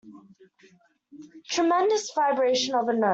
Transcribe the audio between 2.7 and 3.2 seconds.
of a note.